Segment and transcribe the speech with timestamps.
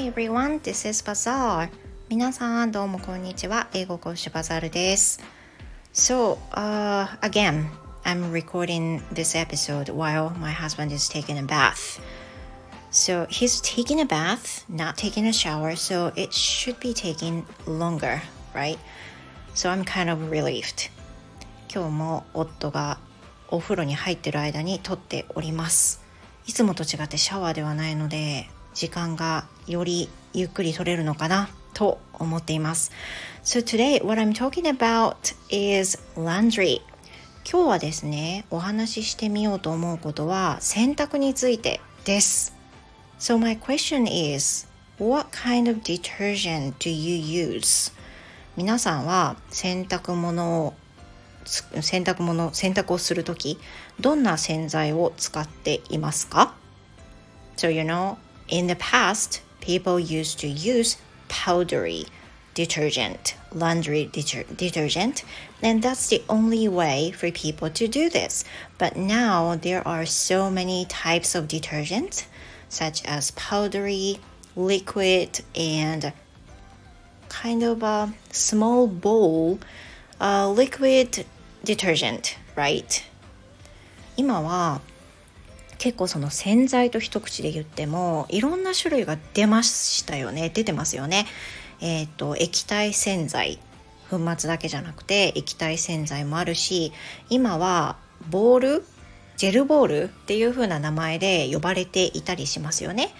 [0.00, 1.68] Hi everyone, this is Bazaar.
[2.08, 3.68] 皆さんどうもこんにちは。
[3.74, 5.20] 英語講師バザールです。
[5.92, 7.66] So, uh, again,
[8.02, 12.00] I'm recording this episode while my husband is taking a bath.
[12.90, 18.22] So he's taking a bath, not taking a shower, so it should be taking longer,
[18.54, 18.78] right?
[19.54, 20.90] So I'm kind of relieved.
[21.70, 22.98] 今日も夫が
[23.48, 26.02] お風呂に入ってる間に撮っております。
[26.46, 32.92] いつもと違ってシャワーではないので時間がよりゆっくり取れるのかなと思っています。
[33.44, 36.80] So today what I'm talking about is laundry.
[37.50, 42.54] 今日はですね、お話ししてみようと思うことは洗濯についてです。
[43.18, 47.16] So my question is, what kind of detergent do you
[47.56, 47.92] use?
[48.56, 50.74] 皆さんは洗濯物を
[51.44, 53.58] 洗濯物洗濯をするとき
[53.98, 56.54] どんな洗剤を使っていますか
[57.56, 58.16] So you know,
[58.50, 60.96] in the past, people used to use
[61.28, 62.06] powdery
[62.54, 65.24] detergent, laundry deter detergent,
[65.62, 68.44] and that's the only way for people to do this.
[68.76, 72.26] But now there are so many types of detergent,
[72.68, 74.18] such as powdery,
[74.56, 76.12] liquid, and
[77.28, 79.60] kind of a small bowl,
[80.20, 81.24] uh, liquid
[81.64, 83.04] detergent, right?
[84.16, 84.82] 今は
[85.80, 90.50] 結構その洗剤と一口で言ってもいろんな種類が出ましたよね。
[90.50, 91.26] 出てますよね。
[91.80, 93.58] えっ、ー、と液体洗剤。
[94.10, 96.92] 粉末だけじゃなくて液体洗剤もあるし
[97.28, 97.96] 今は
[98.28, 98.84] ボール
[99.36, 103.14] ジェルボールっていう風な名前で呼ばれていたりしますよね。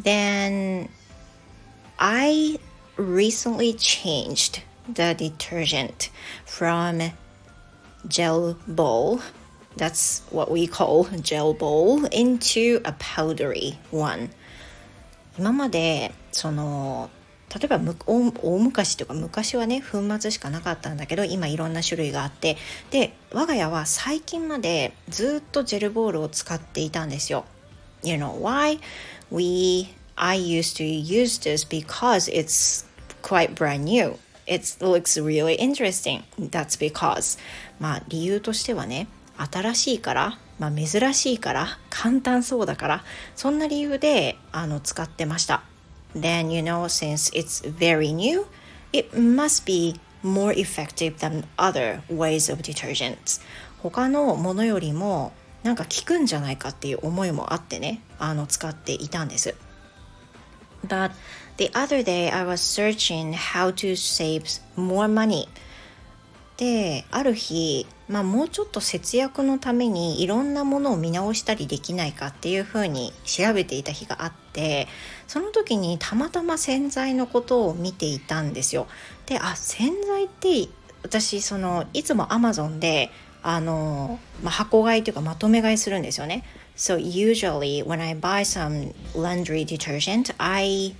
[0.00, 0.88] Then
[1.98, 2.58] I
[2.96, 6.10] recently changed the detergent
[6.46, 7.12] from
[8.08, 9.20] gel bowl
[9.76, 14.30] that's what we call gel bowl into a powdery one
[15.38, 17.10] 今までその
[17.54, 22.56] 例えば大昔とか昔はね粉末しかなかったんだけど今いろんな種類があって
[22.90, 27.44] で我が家は最近までずっとジェルボールを使っていたんですよ
[28.02, 28.80] You know why?
[29.30, 32.86] We I used to use this because it's
[33.22, 36.24] quite brand new It looks really interesting.
[36.36, 37.38] That's because
[37.78, 39.06] まあ理由としてはね
[39.36, 43.04] 新しいから、まあ、珍しいから簡単そうだから
[43.34, 45.62] そんな理由であの使ってました。
[46.14, 48.44] Then you know since it's very new
[48.92, 53.40] it must be more effective than other ways of detergents
[53.82, 55.32] 他のものよりも
[55.62, 59.54] なんか効くんじゃないかっていう思いもあってねあの使っていたんです。
[60.86, 61.12] But
[61.58, 64.42] the other day I was searching how to save
[64.76, 65.48] more money
[66.56, 74.86] である日、まあ、もうちょっと節約のためにいろんなものを見直したりできないかっていうふうに調べていた日があって
[75.26, 78.86] その時にたまたま洗剤のことを見ていたんですよ。
[79.26, 80.68] であ洗剤って
[81.02, 83.10] 私そのいつもアマゾンで
[83.42, 86.44] あの、まあ、箱買いというかまとめ買いするんですよね。
[86.76, 90.94] So usually when I buy some laundry detergent, I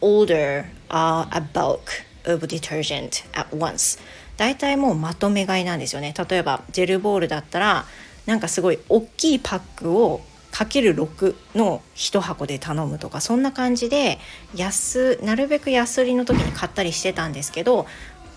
[0.00, 3.98] order uh, a bulk of detergent at once.
[4.36, 6.14] 大体もうまとめ買いなんですよね。
[6.28, 7.84] 例えばジェルボールだったら
[8.26, 14.18] なんかすごい大きいパックをかける6の1箱で頼むとかそんな感じで
[14.54, 17.86] 安なるべく安売りの時に買ったりしてたんですけど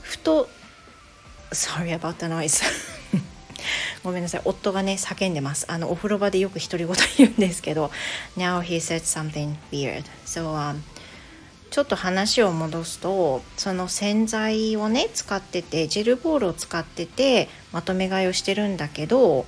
[0.02, 0.48] ふと
[1.52, 2.64] Sorry about the noise
[4.04, 4.42] ごめんなさい。
[4.46, 5.66] 夫がね叫んでます。
[5.68, 7.92] あのお風呂場でよく独り言言うんですけど
[8.38, 10.04] Now he said something weird.
[10.26, 10.82] So、um,
[11.76, 19.46] ちょっと話を戻すとその洗剤をね使っててジェルボールを使っててまとめ買いをしてるんだけど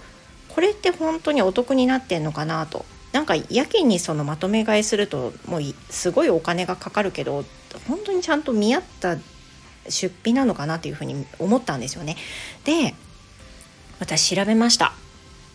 [0.50, 2.84] これって本当にお得になってんのかなと
[3.14, 7.46] なんかやけにそのまとめ買いするともうすごいお金がかかるけど
[7.88, 9.16] 本当にちゃんと見合った
[9.88, 12.18] 出費なのかなっていうふうに思ったんですよね。
[12.66, 12.94] で
[14.02, 14.92] 私調べました。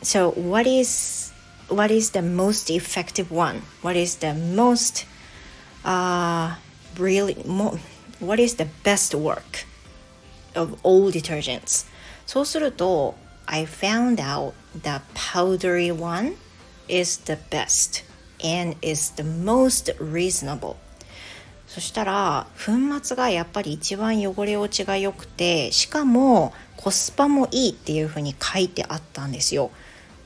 [0.03, 1.35] So what is
[1.69, 3.61] what is the most effective one?
[3.83, 5.12] What is the most
[5.85, 6.57] uh
[6.97, 7.35] really
[8.21, 9.67] what is the best work
[10.55, 11.87] of all detergents?
[12.27, 13.15] そうすると
[13.47, 16.35] I found out the powdery one
[16.89, 18.05] is the best
[18.43, 20.77] and is the most reasonable
[21.67, 29.71] そしたら粉末がやっぱり一番汚れ落ちが良くてしかもコスパもいいっていうふうに書いてあったんですよ。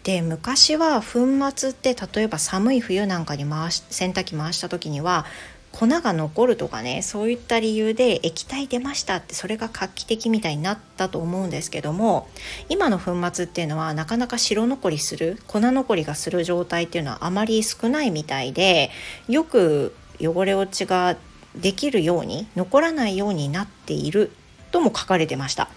[0.06, 1.26] で昔は粉
[1.56, 5.26] 末って例えば寒い冬なんかに回し洗濯機回した時には
[5.72, 12.28] 粉が残るとかねそういった理由で液体出ましたってそれが画期的みたいになったと思うんですけども
[12.68, 18.92] 今の粉末っていうのはなかなか白残りする粉残りがする状態っていうのはあまり少ないみたいで
[19.26, 21.16] よく汚れ落ちが
[21.56, 24.30] できるように残らないようになっている
[24.70, 25.68] とも書かれてました。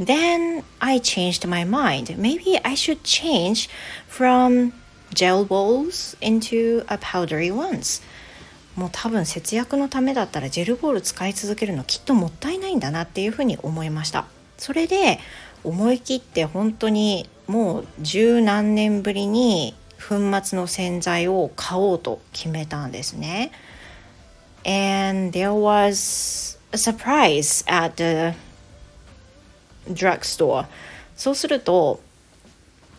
[0.00, 2.16] Then I changed my mind.
[2.16, 3.68] Maybe I should change
[4.08, 4.72] from
[5.12, 8.02] gel balls into a powdery ones.
[8.76, 14.26] もう多分節約のためだったらジェルボール使い続けるのきっともったいないんだなっていうふうに思いました
[14.56, 15.18] それで
[15.64, 23.50] 思い切って本当にもう十何年ぶりに粉末の洗剤を買おうと決めたんですね
[24.64, 28.34] And there was a surprise at the
[29.88, 30.66] drugstore
[31.16, 32.00] そうすると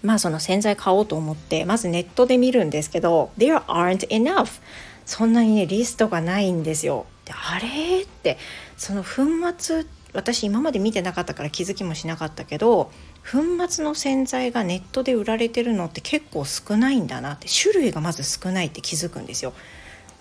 [0.03, 4.61] まあその洗剤買おうと思ってまずネットで見るんですけど There aren't enough
[5.05, 7.05] そんなにねリストがないんですよ。
[7.25, 8.01] であれ？
[8.01, 8.37] って
[8.77, 9.25] その粉
[9.57, 12.91] 末私今まで見てなかったから気づきもしなかったけど
[13.31, 19.53] 粉末の洗剤がネットで売られてるのって結構少ないんだなって種類がまず少ないって気づくんですよ。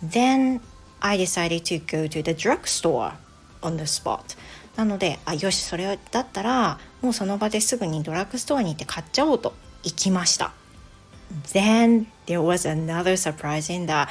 [0.05, 0.61] Then
[1.01, 3.13] I decided to go to the drugstore
[3.63, 4.37] on the spot.
[4.81, 10.55] なのであよしそれだったらもうその場ですぐにドラッグストアに行って買っちゃおうと行きました。
[11.53, 14.09] Then there was another surprise in that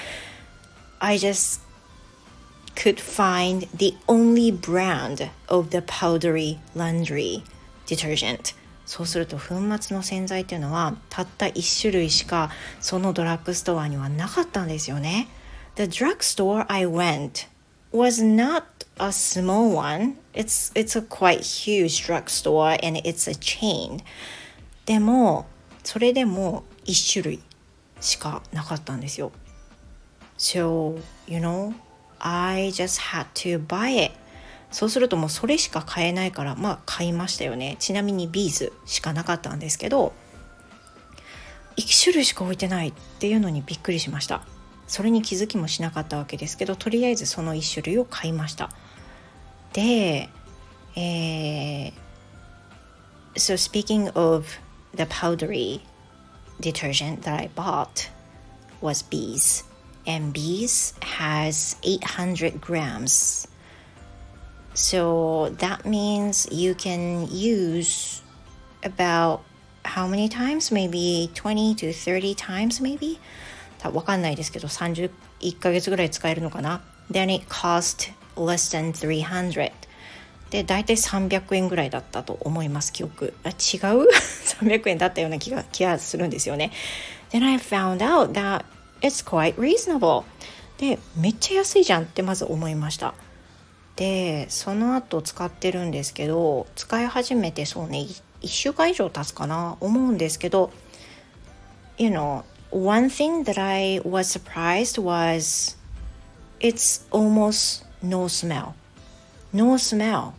[1.00, 1.62] I just
[2.75, 7.42] could find the only brand of the powdery laundry
[7.88, 8.56] detergent
[8.86, 15.30] そうすると粉末の洗剤っていうのはたった1種類しかそのドラッグストアにはなかったんですよね
[15.77, 17.48] The drugstore I went
[17.92, 24.04] was not a small one it's, it's a quite huge drugstore and it's a chain.
[24.86, 25.46] でも
[25.84, 27.40] それでも1種類
[28.01, 29.31] しかなかったんですよ。
[30.38, 31.74] So, you know,
[32.19, 34.13] I just had to buy it.
[34.72, 37.75] そうするともうそれしか買えないからまあ買いましたよね。
[37.80, 40.13] ちなみにビーズしかなかったんですけど
[41.78, 44.44] 1種類しか置いてないっていうのにびっくりしました。
[44.88, 48.72] それに気づきもしなかったわけですけどとりあえずその1種類を買いました。
[49.72, 50.28] で
[50.96, 51.93] えー、
[53.34, 54.46] So speaking of
[54.94, 55.81] the powdery
[56.61, 58.08] detergent that I bought
[58.81, 59.64] was bees
[60.06, 63.49] and bees has 800 grams.
[64.75, 68.22] So that means you can use
[68.84, 69.43] about
[69.84, 70.70] how many times?
[70.70, 73.19] Maybe 20 to 30 times maybe?
[73.93, 75.11] わかんないですけど31
[75.58, 76.81] ヶ月ぐらい使えるのかな
[77.11, 78.12] Then it cost
[78.45, 79.71] less than 300
[80.50, 83.33] で大体300円ぐらいだったと思います記憶。
[83.44, 84.07] あ違う？
[84.62, 86.71] 300円だったような気が気がするんですよね。
[87.31, 88.65] Then I found out that
[89.01, 90.24] it's quite reasonable
[90.77, 93.13] でめっちゃ安いじゃんってまず思いました。
[93.95, 98.07] でその後使ってるんですけど使い始めてそうね
[98.41, 100.71] 1週間以上経つかな思うんですけど
[101.97, 105.77] You know one thing that I was surprised was
[106.62, 108.74] it's almost no smell.
[109.54, 110.34] No smell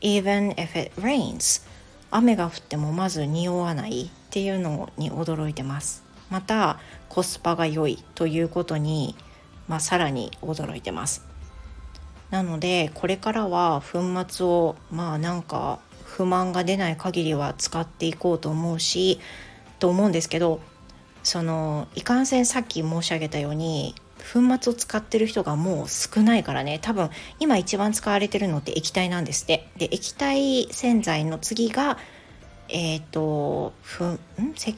[0.00, 1.66] even if it rains.
[2.10, 6.04] 雨が降ってもまず匂わないっていうのに驚いてます。
[6.30, 9.16] またコスパが良いということに、
[9.68, 11.24] まあ、さらに驚いてます。
[12.30, 19.20] なのでこれからは粉末をまあなんか不満が出ない限りは使っていこうと思うし
[19.78, 20.60] と思うんですけど
[21.22, 23.94] そのいかんせんさっき申し上げたように
[24.32, 26.78] 粉末を使ってる人がもう少ないからね。
[26.80, 29.68] 多分今一番使われてるのって液体なんですって。
[29.76, 31.98] で液体洗剤の次が
[32.68, 34.18] えっ、ー、とふん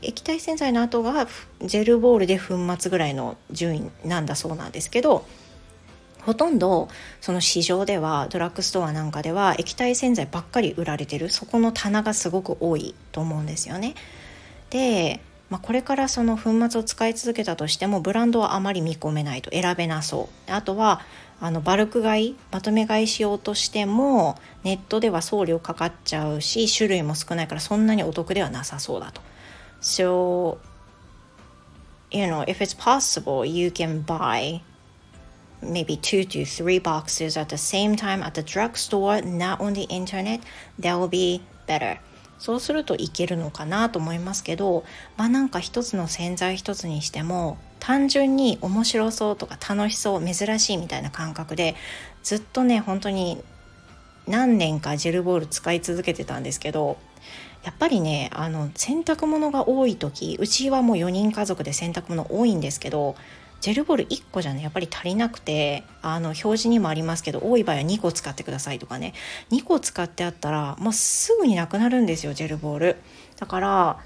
[0.03, 1.27] 液体洗剤の後が
[1.63, 5.25] ジェルボールで粉末ぐらいの順位なんだそうなんですけど
[6.27, 6.89] ほとんど
[7.21, 11.31] その市場ではドラッグストアなんかでは液体洗剤ばっかり売られてる。
[11.31, 13.95] そこの棚がすごく多いと思うんですよね。
[14.71, 21.01] で、まあ、これからその粉末を使い続けたとしてもブランドはあまり見込めないと選べなそうあとは
[21.41, 29.21] あのバルク買いまとめ買いしようとしてもネットでは送料かかっちゃうし種類も少ないからそんなにお得ではなさそうだと。
[29.83, 30.59] So,
[32.11, 34.63] you know, if it's possible, you can buy
[35.63, 39.83] maybe two to three boxes at the same time at the drugstore, not on the
[39.85, 40.41] internet.
[40.79, 41.99] That will be better.
[42.39, 44.85] そうするといけるのかなと思いますけど
[45.17, 51.75] まあなんか一つの洗剤一つにしても単純に面白そうとか楽しそう珍しいみたいな感覚で
[52.23, 53.43] ずっとね本当に
[54.27, 56.99] 何年かジェルボール使い続けてたんですけど
[57.65, 63.17] やっぱりねあの洗濯物が多い時うちはもう4人家族で洗濯物多いんですけど
[63.61, 69.15] ジェルボール1個じゃねやっぱり足りなくてあの表示にもありますけど多い場合は2個使ってくださいとかね。
[69.51, 72.97] 2個使ってあったらもうすぐになくなるんですよジェルボール。
[73.39, 73.99] だから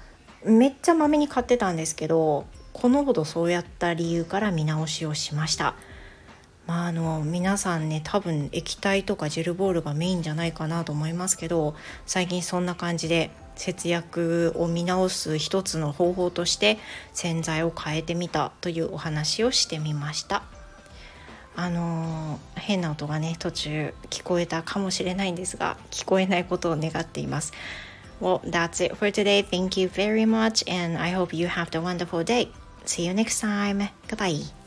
[0.43, 5.75] めっちゃまめに買ってたんですけどこのほどそうやった理由から見直しをしました。
[6.67, 16.77] まあ、あの皆さんね多分液体とかジェルボールがメインじゃないかなと思いますけど最近そんな感じで節約を見直す一つの方法として
[17.13, 20.43] 洗剤を変えてみたというお話をしてみました
[21.55, 27.53] あのー変な音がね途中聞こえたかもしれないんですが聞こえないことを願っています
[28.21, 29.41] Well, that's it for today.
[29.43, 32.49] Thank you very much, and I hope you have a wonderful day.
[32.85, 33.89] See you next time.
[34.07, 34.60] Goodbye.